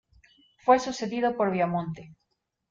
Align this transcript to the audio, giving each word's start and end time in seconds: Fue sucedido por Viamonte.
Fue 0.65 0.79
sucedido 0.79 1.37
por 1.37 1.51
Viamonte. 1.51 2.15